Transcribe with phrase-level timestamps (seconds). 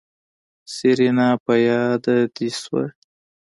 [0.73, 2.83] سېرېنا په ياده دې شوه.